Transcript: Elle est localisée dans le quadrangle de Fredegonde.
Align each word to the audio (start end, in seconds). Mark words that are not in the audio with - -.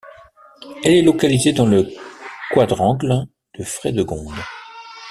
Elle 0.83 0.93
est 0.95 1.01
localisée 1.03 1.53
dans 1.53 1.67
le 1.67 1.87
quadrangle 2.55 3.27
de 3.53 3.63
Fredegonde. 3.63 4.33